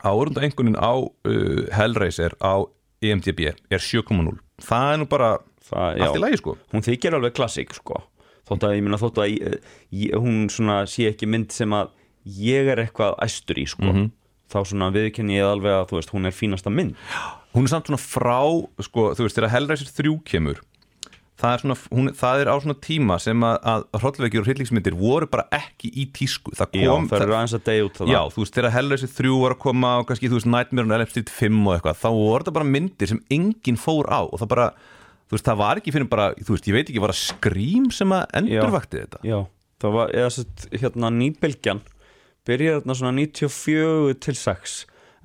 [0.03, 2.67] Árunda einhvernin á uh, Hellraiser á
[2.99, 5.29] E IMDb er 7.0 Það er nú bara
[5.63, 6.57] það, allt í lagi sko.
[6.75, 8.01] Hún þykir alveg klassik sko.
[8.49, 9.59] Þótt að ég minna þótt að ég,
[9.95, 11.93] ég, hún svona sé ekki mynd sem að
[12.39, 13.87] ég er eitthvað æstur í sko.
[13.87, 14.09] Mhm.
[14.49, 16.95] þá svona viðkenni ég alveg að þú veist hún er fínasta mynd.
[17.53, 18.41] Hún er samt svona frá,
[18.81, 20.63] sko, þú veist, þegar Hellraiser 3 kemur
[21.39, 24.97] það er, svona, hún, það er á svona tíma sem að, að hrollveikjur og hryllingsmyndir
[24.99, 26.51] voru bara ekki í tísku.
[26.59, 29.13] Það já, kom, það eru aðeins að deyja út það Já, þú veist, þegar Hellraiser
[29.19, 32.01] 3 var að koma og kannski, þú veist, Nightmare on Elm Street 5 og eitthvað,
[32.03, 34.67] þá voru þetta bara myndir sem enginn fór á og það bara,
[35.29, 37.87] þú veist, það var ekki fyrir bara, þú veist, ég veit ekki, var að skrím
[37.95, 39.23] sem að endurvakti þetta?
[39.29, 39.39] Já,
[39.85, 41.85] það var eða sett hérna nýbylgjan
[42.49, 44.77] byrjar þarna svona 94 til 6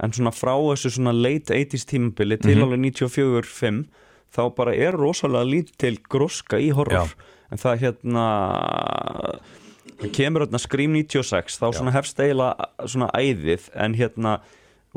[0.04, 2.64] en svona frá þessu svona late 80s tímabili til Mhm.
[2.66, 3.86] alveg 94-5
[4.34, 7.14] þá bara er rosalega lítil gróska í horror.
[7.14, 7.32] Já.
[7.54, 8.26] en það hérna
[10.14, 14.38] kemur hérna Scream 96 þá svona hefst eiginlega svona æðið en hérna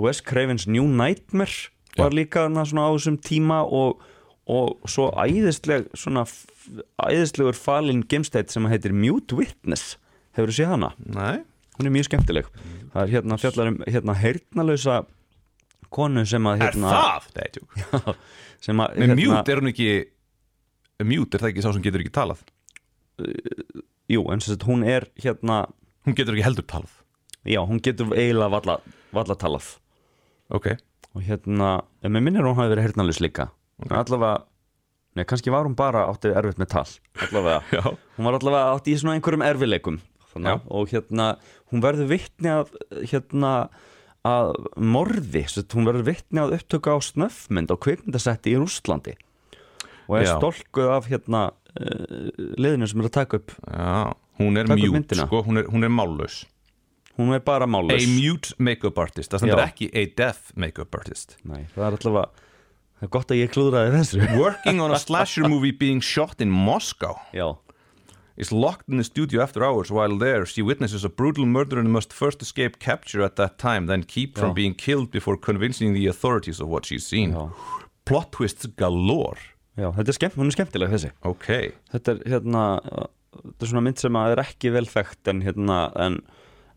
[0.01, 4.03] Wes Cravens New Nightmare var líka þarna svona á þessum tíma og,
[4.49, 6.27] og svo æðisleg svona
[7.07, 9.97] æðislegur falin gemstætt sem heitir Mute Witness.
[10.37, 10.91] Hefur þú séð hana?
[11.01, 11.45] Nei,
[11.77, 12.47] Hún er mjög skemmtileg.
[12.93, 15.01] Það er hérna fjallar um hérna heyrnalösa
[15.93, 17.27] konu sem að er hérna, það?
[18.67, 19.91] Nei, sem að Með hérna, mute er hún ekki,
[21.07, 22.43] mute er það ekki sá sem getur ekki talað?
[24.11, 25.67] Jú, en sem sagt hún er hérna
[26.07, 26.93] Hún getur ekki heldur talað.
[27.47, 28.77] Já, hún getur eiginlega valla,
[29.15, 29.73] valla talað.
[30.55, 30.69] Ok,
[31.19, 31.71] og hérna,
[32.07, 33.49] en mér minnir hún hafi verið heyrnalös líka.
[33.91, 34.45] Allavega,
[35.19, 36.85] nei, kannski var hún bara átti erfitt með tal.
[37.27, 37.83] Allavega,
[38.19, 39.99] hún var allavega átti í svona einhverjum erfileikum
[40.37, 41.31] og hérna,
[41.73, 42.73] hún verður vittni að
[43.09, 43.53] hérna
[44.27, 45.45] að morði,
[45.77, 49.17] hún verður vittni að upptöku á snöffmynd á kvikmyndasetti í Rússlandi
[50.07, 50.37] og er Já.
[50.37, 55.25] stolkuð af hérna uh, liðinu sem er að taka upp já Hún er myndina.
[55.27, 56.45] sko, hún er, hún er mállaus.
[57.17, 61.39] Hún er bara A málaus mute makeup artist, það stendur ekki a deaf makeup artist.
[61.45, 62.29] Nei, það er
[63.05, 64.21] er gott að ég klúðraði þessu.
[64.41, 67.17] Working on a slasher movie being shot in Moscow.
[67.33, 67.57] Já,
[68.37, 69.91] is locked in the studio after hours.
[69.91, 73.87] While there, she witnesses a brutal murder and must first escape capture at that time,
[73.87, 74.55] then keep from Já.
[74.55, 77.33] being killed before convincing the authorities of what she's seen.
[77.33, 77.51] já,
[78.05, 79.39] Plot twists galore.
[79.77, 81.49] já þetta er skemmt, hún er skemmtileg þessi Ok,
[81.93, 82.63] þetta er hérna
[83.37, 86.15] þetta er svona mynd sem er ekki vel þekkt en hérna en,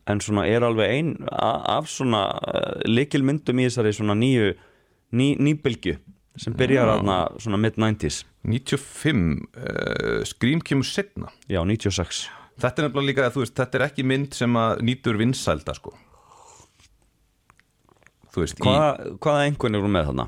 [0.06, 4.50] en svona er alveg ein a- af svona uh, likilmyndum í þessari svona nýju
[5.16, 5.96] ný, nýbylgju
[6.38, 9.24] sem byrjar aðna svona mid-90s 95
[9.56, 12.28] uh, Scream kemur setna Já, 96
[12.60, 15.94] Þetta er nefnilega líka, þú veist, þetta er ekki mynd sem að nýtur vinsælda sko.
[18.34, 20.26] Þú veist, Hvaða, hvaða einhvern eru með þarna?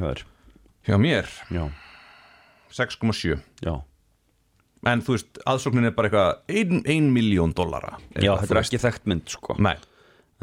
[0.00, 0.22] Hör,
[0.88, 1.30] hjá mér?
[1.54, 1.62] Já,
[2.74, 3.74] 6,7 já.
[4.90, 7.94] En þú veist, aðsóknin er bara eitthvað 1, 1 miljón dollara.
[8.18, 9.56] Já, þetta er ekki þekkt mynd sko.
[9.62, 9.76] Nei,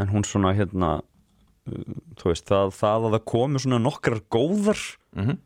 [0.02, 1.02] En hún svona hérna
[2.20, 4.82] Þú veist, það, það að það komi svona nokkrar góðar
[5.16, 5.38] Mhm.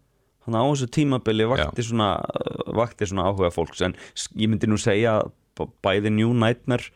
[0.48, 3.94] Þannig á þessu tímabili vakti svona, uh, vakti svona áhuga fólks En
[4.40, 6.90] ég myndi nú segja að Bæði New Nightmare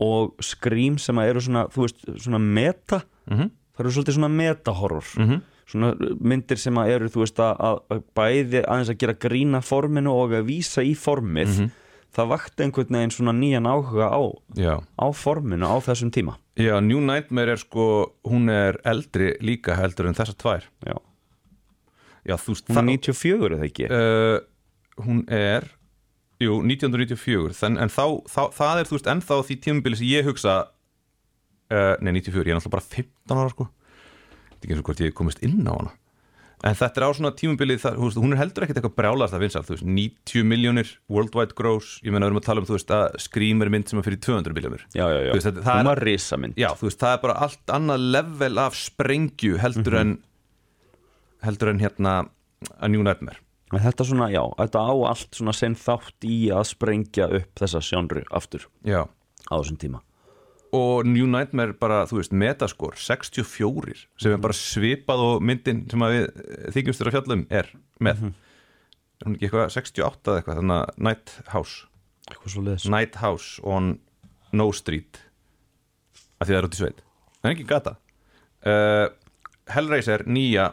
[0.00, 3.50] Og Scream sem að eru svona Þú veist, svona meta Mhm.
[3.76, 5.42] Það eru svolítið svona meta-horror Mhm.
[5.70, 9.60] Svona myndir sem að eru Þú veist að, að- að bæði aðeins að gera grína
[9.62, 11.70] forminu Og að vísa í formið Mhm.
[12.10, 14.20] Það vakti einhvern veginn svona nýjan áhuga á
[14.98, 16.34] á forminu á þessum tíma.
[16.58, 17.84] Já, New Nightmare er sko,
[18.26, 20.66] hún er eldri líka heldur en þessar tvær.
[20.82, 20.96] Já.
[22.26, 23.86] Já, þú hún er 94 eða ekki?
[23.88, 24.40] Uh,
[25.00, 25.64] Hún er,
[26.42, 30.28] jú, 1994 Þann, En þá, þá, það er, þú veist, ennþá því tímabili sem ég
[30.28, 30.56] hugsa
[31.72, 33.68] uh, Nei, 94, ég er náttúrulega bara 15 ára sko.
[34.50, 35.94] Þetta er ekki eins og hvort ég komist inn á hana
[36.60, 37.30] En þetta er á svona
[37.96, 42.26] veist, hún er heldur ekkert eitthvað brjálast að veist, 90 miljónir worldwide gross, ég meina
[42.26, 44.82] við erum að tala um, veist, að Scream er mynd sem er fyrir 200 miljónir
[44.92, 47.38] já, já, já, veist, þetta- það hún er- risamynd Já, þú veist, það er bara
[47.46, 50.12] allt annað level af sprengju heldur en
[51.48, 52.14] heldur en hérna
[52.76, 53.40] að New Nightmare.
[53.72, 57.80] En þetta svona, já, þetta á allt svona sen þátt í að sprengja upp þessa
[57.80, 59.06] sjónru aftur Já,
[59.48, 60.02] á þessum tíma
[60.76, 66.04] og New Nightmare bara, þú veist, metaskor 64, sem er bara svipað og myndin sem
[66.06, 66.28] að við
[66.76, 68.22] þykjumstur að fjallum er með.
[69.20, 72.86] Er hún ekki eitthvað 68 eða eitthvað, þannig að Night House.
[72.86, 73.96] Night House on
[74.56, 75.20] No Street.
[76.40, 77.04] Að því það er út í sveit.
[77.40, 77.96] Það er ekki gata.
[78.60, 79.06] Uh,
[79.70, 80.70] Hellraiser nýja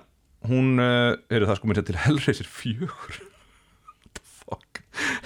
[0.47, 4.81] hún, uh, eru það sko mér til Hellraiser 4 what the fuck?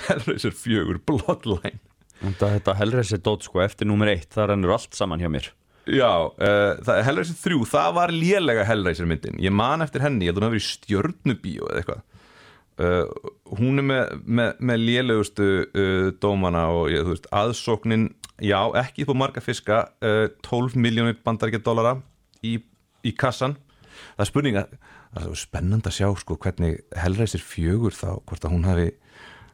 [0.07, 1.81] Hellraiser 4, Bloodline
[2.21, 5.51] þetta, þetta helri sér dót sko eftir númer eitt það rennur allt saman hjá mér.
[5.89, 10.37] Já, uh, Hellraiser 3, það var lélega Hellraiser myndin, ég man eftir henni ég held
[10.37, 12.03] að hún hafi verið í stjörnubíó eða eitthvað.
[12.81, 18.07] Uh, hún er með, með, með lélegustu uh, dómana og ég, veist, aðsóknin
[18.41, 21.97] já, ekki upp á marga fiska uh, 12 miljónir bandaríkja dollara
[22.45, 22.59] í,
[23.01, 23.57] í kassan.
[24.13, 24.65] Það er spurninga,
[25.17, 28.87] það er spennand að sjá sko hvernig Hellraiser 4 þá, hvort að hún hafi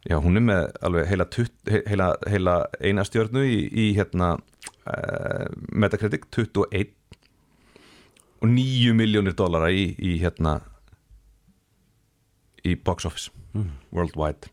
[0.07, 4.33] já, hún er með alveg heila, tutt, he- heila, heila eina stjörnu í, í hérna
[4.37, 6.93] uh, Metacritic 21
[8.37, 10.59] og 9 miljónir dollara í, í hérna
[12.67, 13.31] í box office
[13.95, 14.49] worldwide.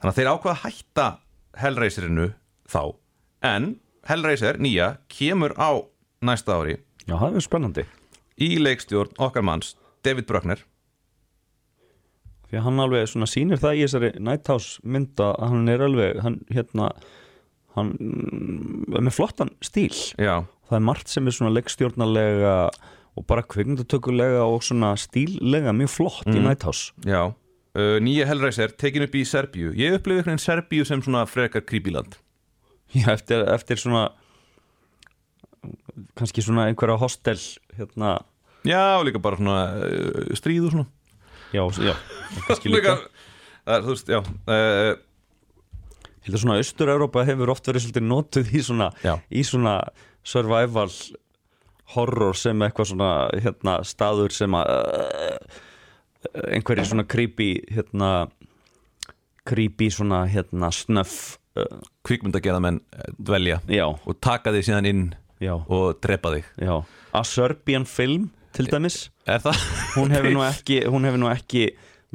[0.00, 1.06] Þannig að þeir ákvaða að hætta
[1.60, 2.26] Hellraiserinu
[2.70, 2.80] þá.
[3.44, 3.68] En
[4.08, 5.70] Hellraiser nýja kemur á
[6.24, 7.84] næsta ári já, það er spennandi.
[8.40, 10.62] í leikstjórn okkar manns David Bruckner
[12.50, 15.86] því að hann alveg svona sýnir það í þessari Night House mynda að hann er
[15.86, 16.90] alveg hann hérna
[17.76, 19.92] hann mm, er með flottan stíl.
[20.16, 22.54] Já, það er margt sem er svona leikstjórnarlega
[23.16, 27.32] og bara kvikmyndatökulega og svona stíllega mjög flott í Night House já.
[27.76, 29.74] Uh, nýja Hellraiser tekin upp í Serbíu.
[29.76, 32.16] Ég upplifði einhvern veginn Serbíu sem svona frekar creepyland
[32.94, 34.06] Já, eftir, eftir svona
[36.16, 37.40] kannski svona einhverja hostel
[37.76, 38.20] hérna,
[38.64, 40.86] já, líka bara svona uh, stríð og svona
[41.52, 41.94] já, já
[42.64, 42.96] líka,
[43.66, 44.96] það er, þú veist, já uh,
[46.26, 48.90] ég held að svona Austur-Európa hefur oft verið svolítið notuð í svona
[49.30, 49.76] í svona
[50.26, 50.90] survival
[51.94, 53.10] horror sem eitthvað svona
[53.44, 55.60] hérna staður sem að uh,
[56.50, 58.10] einhverjir svona creepy hérna
[59.46, 62.82] creepy svona hérna snöff uh, kvikmyndagerða menn
[63.18, 65.06] dvelja já, og taka þig síðan inn
[65.42, 66.50] já, og drepa þig.
[66.58, 66.74] Já.
[67.12, 68.96] A Serbian Film til dæmis
[69.28, 69.60] er það?
[69.96, 71.66] hún hefur nú ekki hún hefur nú ekki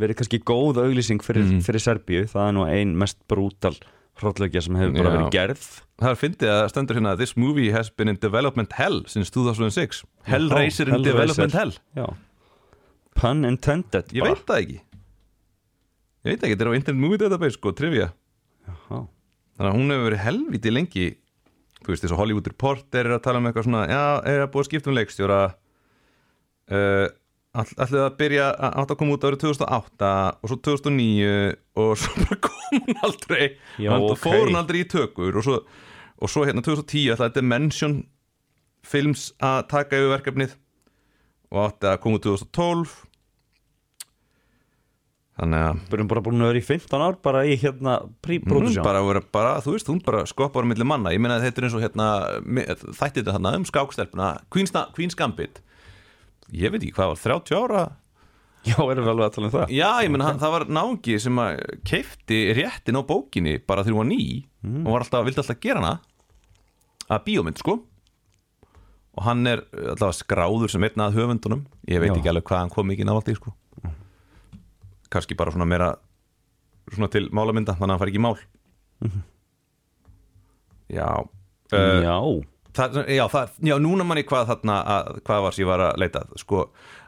[0.02, 1.62] verið kannski góð auglýsing fyrir, Mhm.
[1.66, 3.76] fyrir Serbíu það er nú ein mest brútal
[4.22, 5.16] hróllögja sem hefur bara Já.
[5.18, 5.66] verið gerð
[6.02, 10.04] það er fyndið að stendur hérna This movie has been in development hell since 2006
[10.28, 11.04] Hellraiser in Hellraiser.
[11.04, 12.08] development hell já.
[13.16, 14.34] pun intended ég bara.
[14.36, 14.80] veit það ekki
[16.22, 18.12] ég veit ekki, þetta er á Internet Movie Database sko, trivia
[18.68, 18.76] Já.
[19.58, 21.08] þannig að hún hefur verið helviti lengi
[21.82, 24.52] þú veist, þess að Hollywood Reporter er að tala um eitthvað svona, já, er að
[24.54, 25.40] búið að skipta um leikstjóra
[26.70, 27.08] uh,
[27.58, 31.32] all, ætlaði að byrja að átt að koma út árið 2008 og svo 2009
[31.82, 33.44] og svo bara kom hún aldrei.
[33.82, 34.22] Já, Hann- ok.
[34.24, 35.60] fór hún aldrei í tökur og svo,
[36.22, 38.02] og svo hérna 2010 ætlaði Dimension
[38.88, 40.58] Films að taka yfir verkefnið
[41.52, 42.94] og átti að koma út 2012
[45.42, 48.86] þannig að erum bara búin að vera í 15 ár bara í hérna hún pre-production
[48.86, 51.62] bara, vera, bara, þú veist, hún bara skoppar á milli manna, ég meina að þetta
[51.62, 52.08] er eins og hérna
[53.00, 55.62] þætti þetta þarna um skákstelpuna Queen's Gambit
[56.52, 57.84] ég veit ekki hvað var, 30 ára?
[58.62, 59.72] Já, erum við alveg að tala um það?
[59.74, 64.04] Já, ég menn, það var náungi sem að keifti réttin á bókinni bara þegar hún
[64.04, 64.26] var ný.
[64.62, 64.84] Mm.
[64.84, 65.96] og var alltaf, vildi alltaf gera hana.
[67.10, 67.80] Að bíómynd, sko.
[69.18, 69.64] Og hann er
[69.96, 71.66] alltaf skráður sem einn að höfundunum.
[71.90, 72.20] Ég veit Já.
[72.20, 73.56] ekki alveg hvað hann kom mikið návaldi, sko.
[75.12, 75.90] Kannski bara svona meira
[76.90, 78.38] svona til málamynda, þannig að hann fari ekki í mál
[80.92, 82.16] Já uh, Já,
[82.72, 85.98] Það, já, það, já, núna manni hvað þarna að, hvað var sem ég var að
[86.00, 86.60] leita að, sko,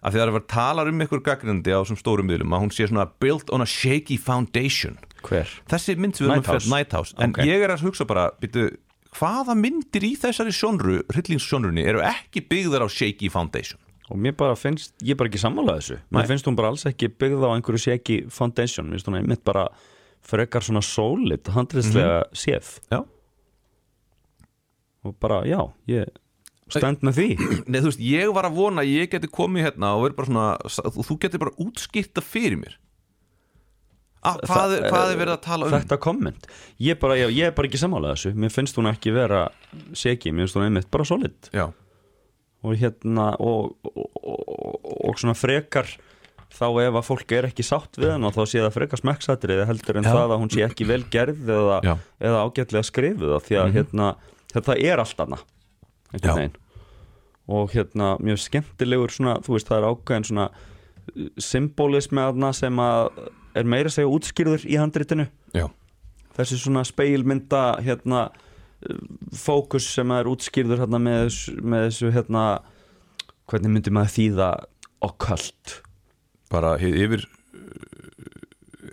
[0.03, 2.63] að því það er að vera talar um ykkur gaggrindi á þessum stórum miðlum að
[2.65, 5.47] hún sé svona built on a shaky foundation hver?
[5.71, 6.65] þessi mynd sem við erum að Nighthouse.
[6.67, 7.39] fjalla Nighthouse en Ok.
[7.47, 8.65] ég er að hugsa bara býtu,
[9.15, 13.79] hvaða myndir í þessari sjónru hryllingsjónrunni eru ekki byggðar á shaky foundation
[14.11, 16.27] Og mér bara finnst, ég er bara ekki sammála þessu Mér Nei.
[16.33, 19.69] finnst hún bara alls ekki byggð á einhverju seki foundation Mér finnst hún einmitt bara
[20.27, 22.99] frekar svona solid, handriðslega séð já,
[25.03, 25.59] Og bara, já,
[25.91, 26.11] ég
[26.73, 27.27] stend með því.
[27.71, 30.31] Nei, þú veist, ég var að vona að ég geti komið hérna og verið bara
[30.31, 30.47] svona,
[30.95, 32.79] þú þú geti bara útskýrta fyrir mér.
[34.23, 35.73] Ah, hvað, er, hvað er verið að tala um?
[35.75, 36.45] Þetta komment.
[36.79, 38.31] Ég, bara, ég, ég er bara ekki sammála þessu.
[38.39, 39.41] Mér finnst hún ekki vera
[39.99, 41.49] seki Mér finnst hún einmitt bara solid.
[41.51, 41.67] Já,
[42.63, 45.89] Og hérna og, og, og, og svona frekar
[46.53, 49.63] þá ef að fólk er ekki sátt við hann og þá sé það frekar smekksatrið
[49.67, 50.13] heldur en Já.
[50.13, 51.93] það að hún sé ekki vel gerð eða, Já.
[52.29, 54.07] eða ágætlega skrifuð því að hérna,
[54.53, 55.45] þetta er allt annað
[57.53, 62.79] og hérna mjög skemmtilegur svona, þú veist það er ákveðin svona uh, symbolismi aðna sem
[62.79, 63.09] að
[63.59, 65.27] er meira að segja útskýrður í handritinu.
[65.53, 65.67] Já,
[66.37, 69.03] þessi svona speilmynda hérna uh,
[69.35, 72.45] fókus sem er útskýrður hérna með, með þessu hérna
[73.51, 74.49] hvernig myndi maður þýða
[75.03, 75.79] occult?
[76.53, 77.42] Bara yfir uh,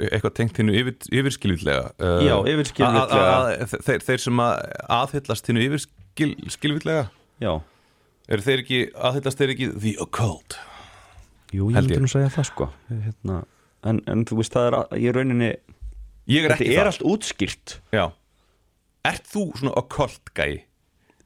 [0.09, 3.05] eitthvað tengt hinnu yfir, yfirskilvillega uh, Já, yfirskilvitlega.
[3.05, 4.53] að- að- að- þeir, þeir sem að
[4.97, 7.05] aðhyllast hinnu yfirskilvillega
[7.45, 7.53] já,
[8.31, 10.59] eru þeir ekki, aðhyllast þeir ekki the occult
[11.53, 12.05] jú, ég myndi ég.
[12.05, 13.41] nú segja það sko hérna,
[13.91, 15.51] en, en þú veist það er að- í rauninni
[16.31, 18.05] ég er þetta er það allt útskýrt Já.
[19.11, 20.63] ert þú svona occult gæi?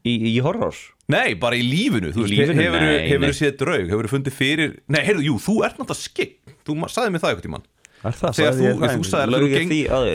[0.05, 0.75] í, í horror
[1.13, 2.55] Nei, bara í lífinu, þú Í lífinu?
[2.65, 3.35] hefur nei.
[3.37, 7.21] séð draug, hefur fundið fyrir Nei, heyrðu, jú, þú ert náttúrulega skikk Þú sagði mér
[7.21, 7.74] það eitthvað tímann er
[8.05, 8.95] það, Þegar þú, ég það?
[8.95, 9.71] þú sagðir að þú geng,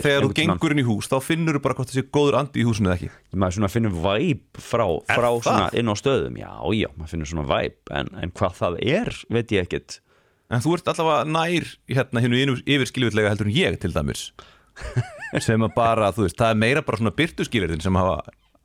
[0.06, 2.62] þegar þú gengur inn í hús þá finnur þú bara hvort það sé góður andi
[2.62, 3.10] í húsinu eða ekki.
[3.34, 6.38] Maður svona finnur væp frá, frá svona inn á stöðum.
[6.38, 10.00] Já, já, maður finnur svona væp en, en hvað það er, veit ég ekkit
[10.50, 14.32] En þú ert allavega nær hérna hinnu yfirskilvillega heldur en ég til dæmis.
[15.46, 18.16] Sem að bara, þú veist, það er meira bara svona byrtuskilirðin sem hafa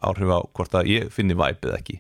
[0.05, 1.99] áhrif á hvort að ég finni væp eða ekki.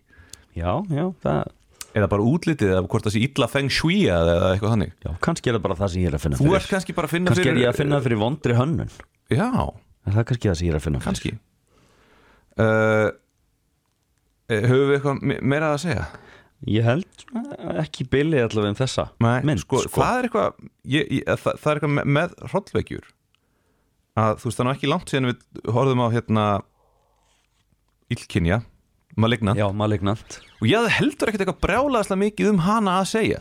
[0.56, 1.52] Já, já, það
[1.94, 4.92] eða bara útlitið eða hvort það sé illa feng shui eða eitthvað þannig.
[5.04, 6.56] Já, kannski er það bara það sem ég er að finna Þú fyrir.
[6.60, 8.90] ert kannski bara að finna kannski fyrir er ég að finna fyrir vondri hönnun.
[9.30, 11.08] Já, en það er kannski það sem ég er að finna fyrir?
[11.08, 11.34] Kannski.
[12.54, 13.08] Uh,
[14.54, 16.04] Höfum við eitthvað me- meira að segja?
[16.64, 19.02] ég held svona ekki bilið allavega um þessa
[19.44, 20.54] mynd sko, það er eitthvað
[20.94, 23.08] ég, ég, það, það er eitthvað með, með hrollveikjur
[24.22, 25.42] að þú veist það er ekki langt síðan við
[25.74, 26.44] horfðum á hérna
[28.14, 28.58] Illkynja
[29.16, 29.58] Malignant.
[29.60, 30.38] Já, malignant.
[30.60, 33.40] Og ég heldur ekkert eitthvað brjálaðislega mikið um hana að segja.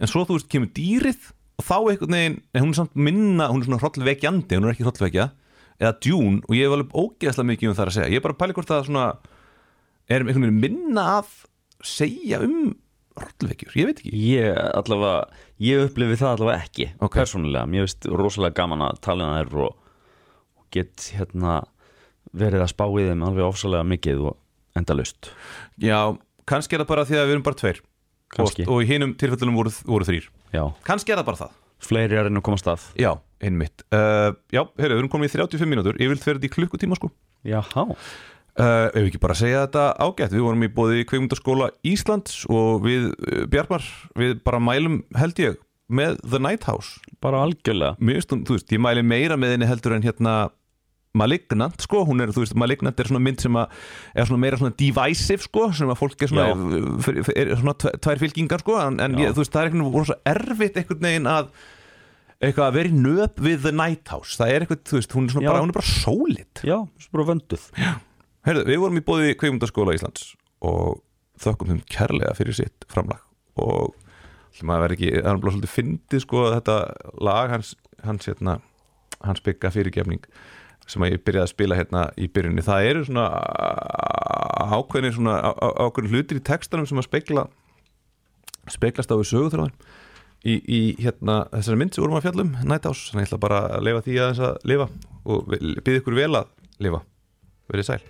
[0.00, 1.28] En svo þú veist kemur dýrið
[1.60, 4.72] og þá einhvern veginn, en hún er samt minna hún er svona hrollvekjandi, hún er
[4.74, 5.28] ekki hrollvekja
[5.78, 8.34] eða djún og ég hef alveg ógeðslega mikið um það að segja, ég er bara
[8.34, 9.04] að pæli hvort það svona
[10.10, 11.30] er einhvern veginn minna að
[11.86, 12.58] segja um
[13.14, 14.12] hrollvekjur, ég veit ekki.
[14.34, 15.28] Ég allavega,
[15.62, 17.14] ég upplifi það allavega ekki Ok.
[17.20, 19.76] persónulega, mér finnst rosalega gaman að tala um þær og,
[20.58, 21.60] og get hérna
[22.34, 24.40] verið að spá í þeim alveg ofsalega mikið og
[24.78, 25.30] endalust
[25.80, 25.98] Já,
[26.48, 27.80] kannski er það bara því að við erum bara tveir.
[28.34, 28.64] Kannski.
[28.66, 31.56] og, í hinum tilfellunum voru, voru þrýr já, kannski er það bara það.
[31.84, 32.84] Fleiri er enn að koma stað.
[32.98, 33.10] Já,
[33.44, 33.82] einmitt.
[33.92, 35.98] Uh, Já, heyrðu, við erum komin í 35 mínútur.
[36.00, 37.10] Ég vil þetta í klukkutíma sko.
[37.44, 37.90] Jaha,
[38.54, 40.30] Uh, ef ekki bara segja þetta ágætt?
[40.30, 43.82] Við vorum í bóði kveikmyndaskóla Íslands og við, uh, Bjarmar
[44.14, 45.56] við bara mælum held ég
[45.90, 47.96] með The Night House bara algjörlega.
[47.98, 50.36] Mér veist, þú veist, ég mæli meira með henni heldur en hérna
[51.14, 53.76] Malignant, sko, hún er, þú veist, Malignant er svona mynd sem að,
[54.18, 56.82] er svona meira svona divisive, sko, sem að fólk er svona Já.
[57.06, 59.22] fyr, er svona tvær fylkingar, sko, en, en Já.
[59.28, 61.54] ég, þú veist, það er einhvern veginn svo erfitt einhvern veginn að
[62.44, 65.28] eitthvað að vera í nöp við The Night House, það er eitthvað, þú veist, hún
[65.28, 65.52] er svona Já.
[65.52, 67.68] bara, hún er bara sólid Já, svo bara vönduð
[68.44, 70.32] Herðu, við vorum í bóði kveikmyndaskóla Íslands
[70.64, 70.98] og
[71.40, 73.22] þökkum þeim kærlega fyrir sitt framlag
[73.60, 73.94] og
[74.54, 76.76] ætlum að vera ekki, það er bara svolítið fyndið sko þetta
[77.26, 77.72] lag hans
[78.04, 78.58] hans, hérna,
[79.24, 80.26] hans bygga fyrirgefning
[80.86, 82.64] sem að ég byrjaði að spila hérna í byrjunni.
[82.66, 83.26] Það eru svona
[84.78, 87.46] ákveðinir svona á- á- ákveðin hlutir í textanum sem að spekla
[88.72, 89.74] speklast á við söguþráðin
[90.44, 93.86] í, í hérna þessari mynd sem vorum að fjallum Nighthouse, þannig ég ætla bara að
[93.88, 94.88] leifa því að þess að lifa
[95.24, 95.54] og
[95.84, 96.50] byrja ykkur vel að
[96.84, 97.00] lifa.
[97.72, 98.02] Verið sæl